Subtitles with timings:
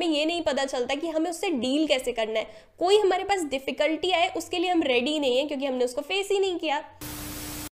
[0.00, 2.46] में ये नहीं पता चलता कि हमें उससे डील कैसे करना है।
[2.78, 6.28] कोई हमारे पास डिफिकल्टी आए, उसके लिए हम रेडी नहीं है क्योंकि हमने उसको फेस
[6.32, 6.84] ही नहीं किया।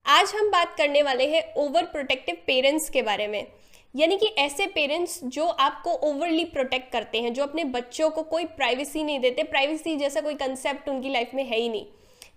[0.05, 3.45] आज हम बात करने वाले हैं ओवर प्रोटेक्टिव पेरेंट्स के बारे में।
[3.95, 8.45] यानी कि ऐसे पेरेंट्स जो आपको ओवरली प्रोटेक्ट करते हैं, जो अपने बच्चों को कोई
[8.45, 11.85] प्राइवेसी नहीं देते। प्राइवेसी जैसा कोई कंसेप्ट उनकी लाइफ में है ही नहीं।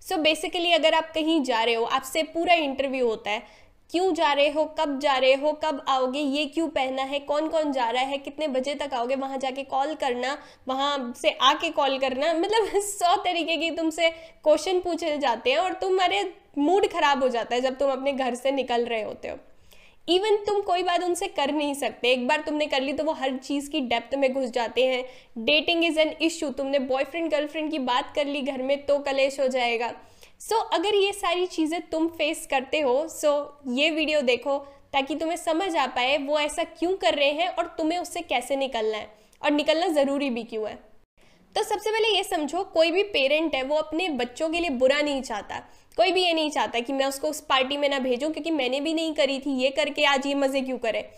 [0.01, 3.43] सो so बेसिकली अगर आप कहीं जा रहे हो, आपसे पूरा इंटरव्यू होता है
[3.91, 7.47] क्यों जा रहे हो, कब जा रहे हो, कब आओगे, ये क्यों पहना है कौन
[7.47, 10.37] कौन जा रहा है, कितने बजे तक आओगे, वहाँ जाके कॉल करना,
[10.67, 14.09] वहाँ से आके कॉल करना मतलब सौ तरीके की तुमसे
[14.43, 16.21] क्वेश्चन पूछे जाते हैं और तुम्हारे
[16.57, 19.37] मूड खराब हो जाता है जब तुम अपने घर से निकल रहे होते हो।
[20.07, 23.13] इवन तुम कोई बात उनसे कर नहीं सकते, एक बार तुमने कर ली तो वो
[23.13, 25.03] हर चीज़ की डेप्थ में घुस जाते हैं
[25.45, 29.39] डेटिंग इज़ एन इशू तुमने बॉयफ्रेंड गर्लफ्रेंड की बात कर ली घर में तो कलेश
[29.39, 29.93] हो जाएगा।
[30.41, 34.57] सो so, अगर ये सारी चीज़ें तुम फेस करते हो सो so, ये वीडियो देखो
[34.93, 38.55] ताकि तुम्हें समझ आ पाए वो ऐसा क्यों कर रहे हैं और तुम्हें उससे कैसे
[38.55, 39.07] निकलना है
[39.41, 40.75] और निकलना ज़रूरी भी क्यों है।
[41.55, 45.01] तो सबसे पहले ये समझो कोई भी पेरेंट है वो अपने बच्चों के लिए बुरा
[45.01, 45.59] नहीं चाहता।
[45.97, 48.79] कोई भी ये नहीं चाहता कि मैं उसको उस पार्टी में ना भेजूं क्योंकि मैंने
[48.81, 51.09] भी नहीं करी थी ये करके आज ये मज़े क्यों करे?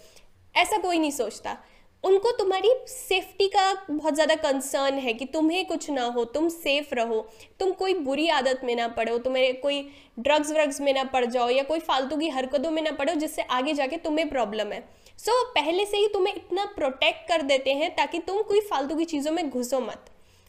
[0.56, 1.58] ऐसा कोई नहीं सोचता।
[2.04, 6.94] उनको तुम्हारी सेफ्टी का बहुत ज़्यादा कंसर्न है कि तुम्हें कुछ ना हो तुम सेफ़
[6.96, 7.20] रहो
[7.60, 9.82] तुम कोई बुरी आदत में ना पड़ो तुम्हें कोई
[10.20, 13.42] ड्रग्स व्रग्स में ना पड़ जाओ या कोई फालतू की हरकतों में ना पड़ो जिससे
[13.52, 14.82] आगे जाके तुम्हें प्रॉब्लम है।
[15.20, 18.96] सो so, पहले से ही तुम्हें इतना प्रोटेक्ट कर देते हैं ताकि तुम कोई फालतू
[18.96, 20.06] की चीज़ों में घुसो मत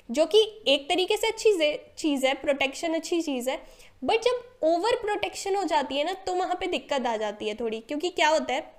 [0.08, 0.38] जो कि
[0.69, 1.52] एक तरीके से अच्छी
[1.98, 3.60] चीज़ है प्रोटेक्शन अच्छी चीज़ है
[4.05, 7.55] बट जब ओवर प्रोटेक्शन हो जाती है ना तो वहाँ पे दिक्कत आ जाती है
[7.55, 8.73] थोड़ी क्योंकि क्या होता है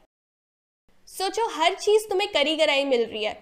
[1.07, 3.33] सोचो हर चीज़ तुम्हें करी कराई मिल रही है।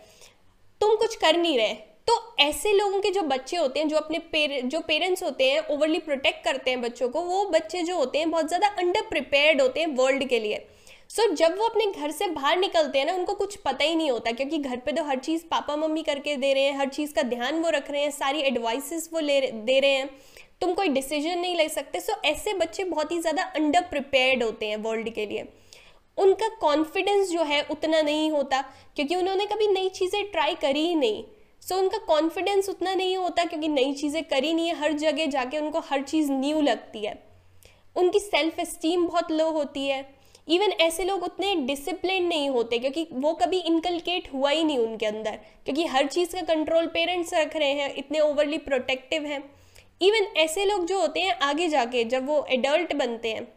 [0.82, 1.74] तुम कुछ कर नहीं रहे।
[2.08, 5.60] तो ऐसे लोगों के जो बच्चे होते हैं जो अपने पेर जो पेरेंट्स होते हैं
[5.68, 9.62] ओवरली प्रोटेक्ट करते हैं बच्चों को वो बच्चे जो होते हैं बहुत ज़्यादा अंडर प्रिपेयर्ड
[9.62, 10.66] होते हैं वर्ल्ड के लिए।
[11.10, 13.96] सो so, जब वो अपने घर से बाहर निकलते हैं ना उनको कुछ पता ही
[13.96, 16.90] नहीं होता क्योंकि घर पे तो हर चीज़ पापा मम्मी करके दे रहे हैं हर
[16.90, 20.10] चीज़ का ध्यान वो रख रहे हैं सारी एडवाइसेस वो ले दे रहे हैं।
[20.62, 24.44] तुम कोई डिसीज़न नहीं ले सकते। सो so, ऐसे बच्चे बहुत ही ज़्यादा अंडर प्रिपेयर्ड
[24.44, 25.44] होते हैं वर्ल्ड के लिए।
[26.18, 28.62] उनका कॉन्फिडेंस जो है उतना नहीं होता
[28.96, 31.24] क्योंकि उन्होंने कभी नई चीज़ें ट्राई करी ही नहीं।
[31.62, 35.26] सो so, उनका कॉन्फिडेंस उतना नहीं होता क्योंकि नई चीज़ें करी नहीं है हर जगह
[35.28, 37.14] जाके उनको हर चीज़ न्यू लगती है।
[37.96, 40.06] उनकी सेल्फ इस्टीम बहुत लो होती है।
[40.48, 45.06] इवन ऐसे लोग उतने डिसिप्लिन नहीं होते क्योंकि वो कभी इनकलकेट हुआ ही नहीं उनके
[45.06, 49.44] अंदर क्योंकि हर चीज़ का कंट्रोल पेरेंट्स रख रहे हैं इतने ओवरली प्रोटेक्टिव हैं।
[50.02, 53.48] इवन ऐसे लोग जो होते हैं आगे जाके जब वो एडल्ट बनते हैं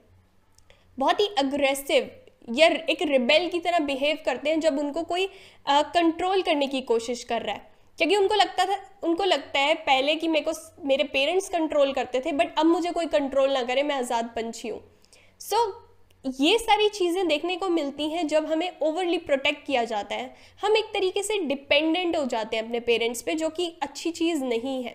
[0.98, 2.10] बहुत ही अग्रेसिव
[2.48, 5.26] या एक रिबेल की तरह बिहेव करते हैं जब उनको कोई
[5.68, 10.14] कंट्रोल करने की कोशिश कर रहा है। क्योंकि उनको लगता था उनको लगता है पहले
[10.14, 10.52] कि मेरे को
[10.86, 14.68] मेरे पेरेंट्स कंट्रोल करते थे बट अब मुझे कोई कंट्रोल ना करे मैं आज़ाद पंछी
[14.68, 14.80] हूँ।
[15.40, 15.72] सो so,
[16.24, 20.76] ये सारी चीज़ें देखने को मिलती हैं जब हमें ओवरली प्रोटेक्ट किया जाता है। हम
[20.76, 24.82] एक तरीके से डिपेंडेंट हो जाते हैं अपने पेरेंट्स पे जो कि अच्छी चीज़ नहीं
[24.84, 24.94] है।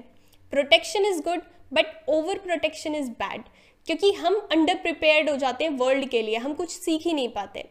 [0.53, 1.41] Protection is good
[1.73, 3.41] but over protection is bad
[3.86, 7.30] क्योंकि हम अंडर प्रिपेयर्ड हो जाते हैं वर्ल्ड के लिए हम कुछ सीख ही नहीं
[7.30, 7.69] पाते।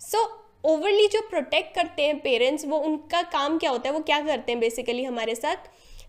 [0.00, 0.28] सो so,
[0.64, 3.94] ओवरली जो प्रोटेक्ट करते हैं पेरेंट्स वो उनका काम क्या होता है?
[3.94, 5.56] वो क्या करते हैं बेसिकली हमारे साथ?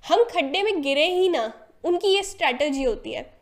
[0.07, 3.39] हम खड्डे में गिरे ही ना उनकी ये स्ट्रैटेजी होती है।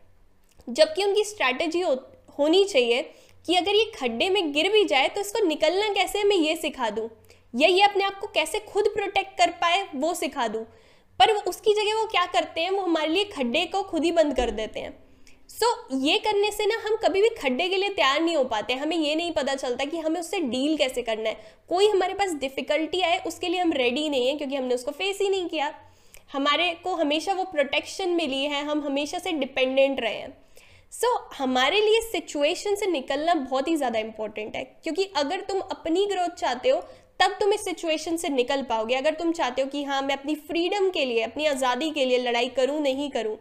[0.69, 1.93] जबकि उनकी स्ट्रैटेजी हो,
[2.39, 3.01] होनी चाहिए
[3.45, 6.89] कि अगर ये खड्डे में गिर भी जाए तो इसको निकलना कैसे मैं ये सिखा
[6.89, 7.09] दूँ?
[7.55, 10.63] या ये अपने आप को कैसे खुद प्रोटेक्ट कर पाए वो सिखा दूँ?
[11.19, 12.71] पर उसकी जगह वो क्या करते हैं?
[12.71, 15.00] वो हमारे लिए खड्डे को खुद ही बंद कर देते हैं।
[15.51, 18.43] सो so, ये करने से ना हम कभी भी खड्डे के लिए तैयार नहीं हो
[18.43, 21.35] पाते। हमें ये नहीं पता चलता कि हमें उससे डील कैसे करना है।
[21.69, 25.19] कोई हमारे पास डिफ़िकल्टी आए उसके लिए हम रेडी नहीं है क्योंकि हमने उसको फेस
[25.21, 25.73] ही नहीं किया।
[26.33, 30.33] हमारे को हमेशा वो प्रोटेक्शन मिली है हम हमेशा से डिपेंडेंट रहे हैं।
[30.93, 35.59] सो so, हमारे लिए सिचुएशन से निकलना बहुत ही ज़्यादा इंपॉर्टेंट है। क्योंकि अगर तुम
[35.61, 36.81] अपनी ग्रोथ चाहते हो
[37.19, 40.35] तब तुम इस सिचुएशन से निकल पाओगे। अगर तुम चाहते हो कि हाँ मैं अपनी
[40.37, 43.37] फ्रीडम के लिए अपनी आज़ादी के लिए लड़ाई करूँ नहीं करूँ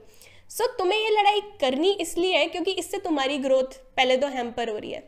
[0.51, 4.71] सो so, तुम्हें ये लड़ाई करनी इसलिए है क्योंकि इससे तुम्हारी ग्रोथ पहले तो हैम्पर
[4.71, 5.03] हो रही है।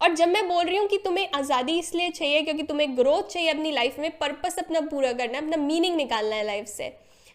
[0.00, 3.50] और जब मैं बोल रही हूँ कि तुम्हें आज़ादी इसलिए चाहिए क्योंकि तुम्हें ग्रोथ चाहिए
[3.50, 6.92] अपनी लाइफ में पर्पस अपना पूरा करना है अपना मीनिंग निकालना है लाइफ से।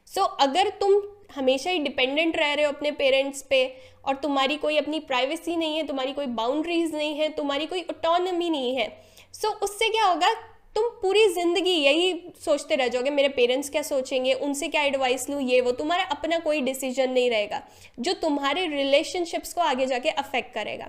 [0.07, 1.01] सो so, अगर तुम
[1.35, 3.65] हमेशा ही डिपेंडेंट रह रहे हो अपने पेरेंट्स पे
[4.05, 8.49] और तुम्हारी कोई अपनी प्राइवेसी नहीं है तुम्हारी कोई बाउंड्रीज नहीं है तुम्हारी कोई ऑटोनमी
[8.49, 8.87] नहीं है
[9.33, 10.33] सो so, उससे क्या होगा?
[10.79, 12.11] तुम पूरी ज़िंदगी यही
[12.41, 16.37] सोचते रह जाओगे मेरे पेरेंट्स क्या सोचेंगे उनसे क्या एडवाइस लूँ ये वो तुम्हारा अपना
[16.39, 17.61] कोई डिसीज़न नहीं रहेगा
[17.99, 20.87] जो तुम्हारे रिलेशनशिप्स को आगे जाके अफेक्ट करेगा।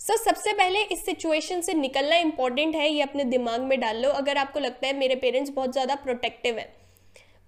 [0.00, 4.00] सो so, सबसे पहले इस सिचुएशन से निकलना इंपॉर्टेंट है ये अपने दिमाग में डाल
[4.02, 6.68] लो। अगर आपको लगता है मेरे पेरेंट्स बहुत ज़्यादा प्रोटेक्टिव है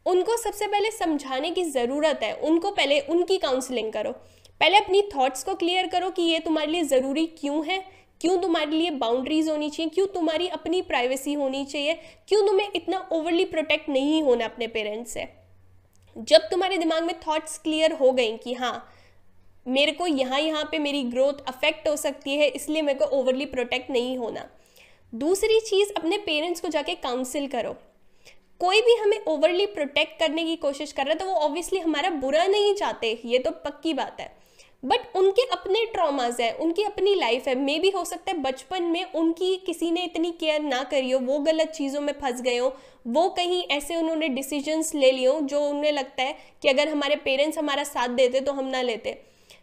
[0.06, 4.12] उनको सबसे पहले समझाने की ज़रूरत है उनको पहले उनकी काउंसलिंग करो।
[4.60, 7.82] पहले अपनी थॉट्स को क्लियर करो कि ये तुम्हारे लिए ज़रूरी क्यों है
[8.20, 9.90] क्यों तुम्हारे लिए बाउंड्रीज होनी चाहिए?
[9.90, 11.94] क्यों तुम्हारी अपनी प्राइवेसी होनी चाहिए?
[12.28, 15.26] क्यों तुम्हें इतना ओवरली प्रोटेक्ट नहीं होना अपने पेरेंट्स से?
[16.16, 18.88] जब तुम्हारे दिमाग में थॉट्स क्लियर हो गई कि हाँ
[19.66, 23.44] मेरे को यहाँ यहाँ पे मेरी ग्रोथ अफेक्ट हो सकती है, इसलिए मेरे को ओवरली
[23.46, 24.46] प्रोटेक्ट नहीं होना।
[25.12, 27.72] दूसरी चीज़, अपने पेरेंट्स को जाके काउंसिल करो।
[28.60, 32.10] कोई भी हमें ओवरली प्रोटेक्ट करने की कोशिश कर रहा है तो वो ऑब्वियसली हमारा
[32.10, 34.32] बुरा नहीं चाहते, ये तो पक्की बात है।
[34.82, 38.82] बट उनके अपने ट्रॉमाज है उनकी अपनी लाइफ है। मे भी हो सकता है बचपन
[38.82, 42.56] में उनकी किसी ने इतनी केयर ना करी हो वो गलत चीज़ों में फंस गए
[42.56, 42.74] हो
[43.06, 47.16] वो कहीं ऐसे उन्होंने डिसीजंस ले लिए हो जो उन्हें लगता है कि अगर हमारे
[47.16, 49.18] पेरेंट्स हमारा साथ देते तो हम ना लेते।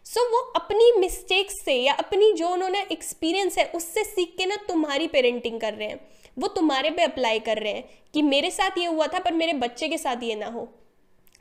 [0.06, 4.46] सो so, वो अपनी मिस्टेक्स से या अपनी जो उन्होंने एक्सपीरियंस है उससे सीख के
[4.46, 6.00] ना तुम्हारी पेरेंटिंग कर रहे हैं।
[6.38, 7.84] वो तुम्हारे पे अप्लाई कर रहे हैं
[8.14, 10.68] कि मेरे साथ ये हुआ था पर मेरे बच्चे के साथ ये ना हो।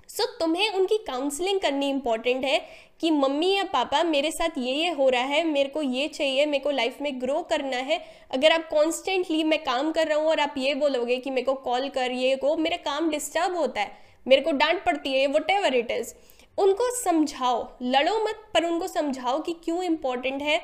[0.10, 2.60] सो so, तुम्हें उनकी काउंसलिंग करनी इंपॉर्टेंट है
[3.00, 6.46] कि मम्मी या पापा मेरे साथ ये ये हो रहा है, मेरे को ये चाहिए,
[6.46, 8.00] मेरे को लाइफ में ग्रो करना है।
[8.32, 11.54] अगर आप कॉन्स्टेंटली मैं काम कर रहा हूँ और आप ये बोलोगे कि मेरे को
[11.54, 13.92] कॉल कर, ये को मेरा काम डिस्टर्ब होता है।
[14.28, 16.14] मेरे को डांट पड़ती है वट एवर इट इज़
[16.58, 20.62] उनको समझाओ, लड़ो मत, पर उनको समझाओ कि क्यों इम्पोर्टेंट है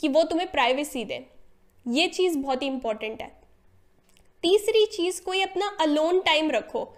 [0.00, 1.20] कि वो तुम्हें प्राइवेसी दें।
[1.86, 3.30] ये चीज़ बहुत ही इंपॉर्टेंट है।
[4.42, 6.94] तीसरी चीज़, कोई अपना अलोन टाइम रखो।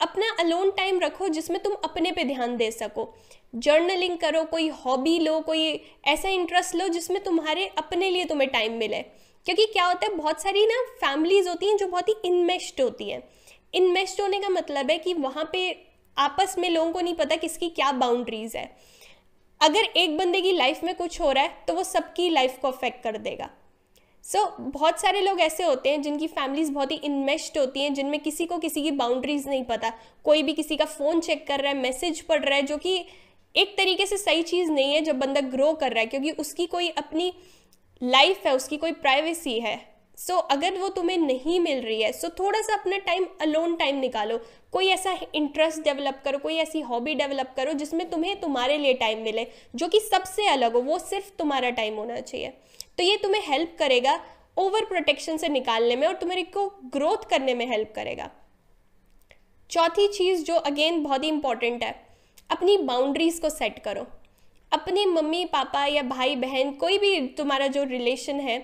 [0.00, 3.08] अपना अलोन टाइम रखो जिसमें तुम अपने पे ध्यान दे सको।
[3.54, 8.72] जर्नलिंग करो, कोई हॉबी लो, कोई ऐसा इंटरेस्ट लो जिसमें तुम्हारे अपने लिए तुम्हें टाइम
[8.72, 9.00] मिले।
[9.46, 13.10] क्योंकि क्या होता है, बहुत सारी ना फैमिलीज़ होती हैं जो बहुत ही इनमेस्ड होती
[13.10, 13.22] हैं।
[13.74, 15.70] इनमेस्ड होने का मतलब है कि वहाँ पे
[16.16, 18.76] आपस में लोगों को नहीं पता किसकी क्या बाउंड्रीज है।
[19.60, 22.68] अगर एक बंदे की लाइफ में कुछ हो रहा है तो वो सबकी लाइफ को
[22.68, 23.50] अफेक्ट कर देगा।
[24.24, 27.92] सो so, बहुत सारे लोग ऐसे होते हैं जिनकी फैमिलीज़ बहुत ही इन्वेस्ट होती हैं
[27.94, 29.92] जिनमें किसी को किसी की बाउंड्रीज नहीं पता।
[30.24, 32.96] कोई भी किसी का फ़ोन चेक कर रहा है मैसेज पढ़ रहा है जो कि
[33.54, 36.66] एक तरीके से सही चीज़ नहीं है जब बंदा ग्रो कर रहा है क्योंकि उसकी
[36.66, 37.32] कोई अपनी
[38.02, 39.76] लाइफ है उसकी कोई प्राइवेसी है।
[40.18, 43.26] सो so, अगर वो तुम्हें नहीं मिल रही है सो so थोड़ा सा अपना टाइम
[43.40, 44.38] अलोन टाइम निकालो।
[44.72, 49.22] कोई ऐसा इंटरेस्ट डेवलप करो कोई ऐसी हॉबी डेवलप करो जिसमें तुम्हें तुम्हारे लिए टाइम
[49.22, 52.52] मिले जो कि सबसे अलग हो वो सिर्फ़ तुम्हारा टाइम होना चाहिए।
[52.98, 54.18] तो ये तुम्हें हेल्प करेगा
[54.56, 58.30] ओवर प्रोटेक्शन से निकालने में और तुम्हारे को ग्रोथ करने में हेल्प करेगा।
[59.70, 61.94] चौथी चीज़ जो अगेन बहुत ही इंपॉर्टेंट है
[62.50, 64.06] अपनी बाउंड्रीज को सेट करो।
[64.72, 68.58] अपने मम्मी पापा या भाई बहन कोई भी तुम्हारा जो रिलेशन है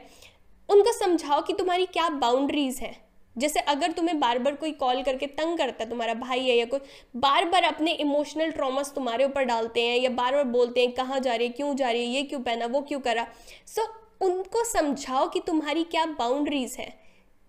[0.68, 2.96] उनको समझाओ कि तुम्हारी क्या बाउंड्रीज हैं।
[3.36, 6.64] जैसे अगर तुम्हें बार बार कोई कॉल करके तंग करता है तुम्हारा भाई है या
[6.64, 6.80] कोई
[7.16, 11.20] बार बार अपने इमोशनल ट्रॉमास तुम्हारे ऊपर डालते हैं या बार बार बोलते हैं कहाँ
[11.20, 13.26] जा रही है क्यों जा रही है ये क्यों पहना वो क्यों करा
[13.66, 13.88] सो so,
[14.24, 16.92] उनको समझाओ कि तुम्हारी क्या बाउंड्रीज है।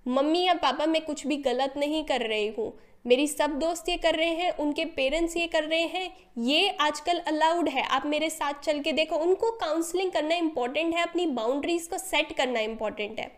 [0.06, 2.74] मम्मी या पापा, मैं कुछ भी गलत नहीं कर रही हूँ।
[3.06, 7.20] मेरी सब दोस्त ये कर रहे हैं, उनके पेरेंट्स ये कर रहे हैं। ये आजकल
[7.28, 11.88] अलाउड है। आप मेरे साथ चल के देखो, उनको काउंसलिंग करना इंपॉर्टेंट है, अपनी बाउंड्रीज
[11.88, 13.32] को सेट करना इंपॉर्टेंट है।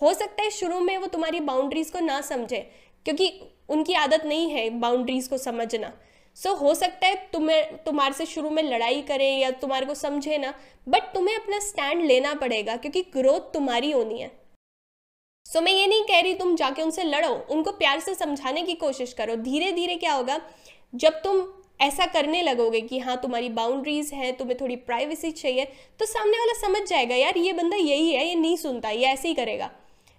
[0.00, 2.60] हो सकता है शुरू में वो तुम्हारी बाउंड्रीज को ना समझे,
[3.06, 3.32] क्योंकि
[3.68, 5.92] उनकी आदत नहीं है बाउंड्रीज को समझना।
[6.36, 9.94] सो so, हो सकता है तुम्हें तुम्हारे से शुरू में लड़ाई करें या तुम्हारे को
[9.94, 10.52] समझे ना
[10.86, 14.28] बट तुम्हें अपना स्टैंड लेना पड़ेगा क्योंकि ग्रोथ तुम्हारी होनी है।
[15.46, 18.62] सो so, मैं ये नहीं कह रही तुम जाके उनसे लड़ो उनको प्यार से समझाने
[18.62, 20.40] की कोशिश करो। धीरे धीरे क्या होगा
[20.94, 21.42] जब तुम
[21.80, 25.64] ऐसा करने लगोगे कि हाँ तुम्हारी बाउंड्रीज हैं तुम्हें थोड़ी प्राइवेसी चाहिए
[25.98, 29.28] तो सामने वाला समझ जाएगा यार ये बंदा यही है ये नहीं सुनता ये ऐसे
[29.28, 29.70] ही करेगा।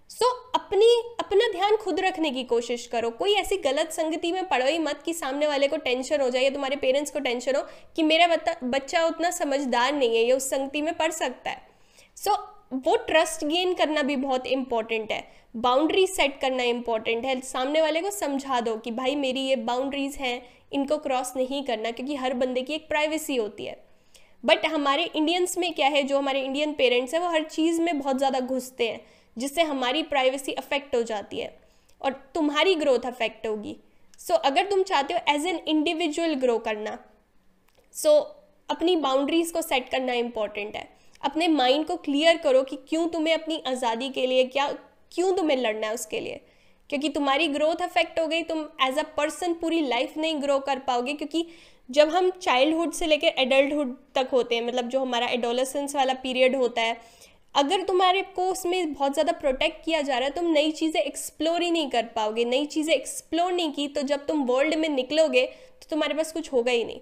[0.09, 0.87] सो so, अपनी
[1.19, 5.01] अपना ध्यान खुद रखने की कोशिश करो। कोई ऐसी गलत संगति में पड़ो ही मत
[5.05, 7.61] कि सामने वाले को टेंशन हो जाए या तुम्हारे पेरेंट्स को टेंशन हो
[7.95, 8.27] कि मेरा
[8.65, 11.61] बच्चा उतना समझदार नहीं है ये उस संगति में पढ़ सकता है।
[12.17, 12.37] सो so,
[12.75, 15.23] वो ट्रस्ट गेन करना भी बहुत इंपॉर्टेंट है।
[15.55, 20.15] बाउंड्री सेट करना इंपॉर्टेंट है। सामने वाले को समझा दो कि भाई मेरी ये बाउंड्रीज
[20.15, 20.41] हैं
[20.73, 23.75] इनको क्रॉस नहीं करना क्योंकि हर बंदे की एक प्राइवेसी होती है।
[24.43, 26.03] बट हमारे इंडियंस में क्या है?
[26.03, 28.99] जो हमारे इंडियन पेरेंट्स हैं वो हर चीज़ में बहुत ज़्यादा घुसते हैं।
[29.37, 31.53] जिससे हमारी प्राइवेसी अफेक्ट हो जाती है
[32.01, 33.75] और तुम्हारी ग्रोथ अफेक्ट होगी।
[34.19, 36.97] सो so, अगर तुम चाहते हो एज एन इंडिविजुअल ग्रो करना
[37.93, 38.25] सो so,
[38.69, 40.87] अपनी बाउंड्रीज को सेट करना इंपॉर्टेंट है।
[41.21, 44.67] अपने माइंड को क्लियर करो कि क्यों तुम्हें अपनी आज़ादी के लिए क्या
[45.11, 46.41] क्यों तुम्हें लड़ना है उसके लिए।
[46.89, 50.79] क्योंकि तुम्हारी ग्रोथ अफेक्ट हो गई तुम एज अ पर्सन पूरी लाइफ नहीं ग्रो कर
[50.79, 51.45] पाओगे क्योंकि
[51.89, 56.55] जब हम चाइल्डहुड से लेकर एडल्टहुड तक होते हैं मतलब जो हमारा एडोलसेंस वाला पीरियड
[56.55, 56.99] होता है
[57.57, 61.61] अगर तुम्हारे को उसमें बहुत ज़्यादा प्रोटेक्ट किया जा रहा है तुम नई चीज़ें एक्सप्लोर
[61.61, 65.45] ही नहीं कर पाओगे नई चीज़ें एक्सप्लोर नहीं की तो जब तुम वर्ल्ड में निकलोगे
[65.45, 66.99] तो तुम्हारे पास कुछ होगा ही नहीं।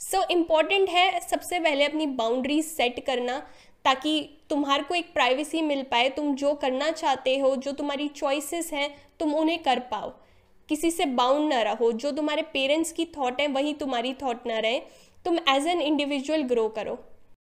[0.00, 3.38] सो so, इंपॉर्टेंट है सबसे पहले अपनी बाउंड्रीज सेट करना
[3.84, 4.18] ताकि
[4.50, 8.90] तुम्हारे को एक प्राइवेसी मिल पाए तुम जो करना चाहते हो जो तुम्हारी चॉइसेस हैं
[9.20, 10.12] तुम उन्हें कर पाओ।
[10.68, 14.58] किसी से बाउंड ना रहो जो तुम्हारे पेरेंट्स की थॉट है वही तुम्हारी थॉट ना
[14.58, 14.78] रहे।
[15.24, 16.98] तुम एज एन इंडिविजुअल ग्रो करो।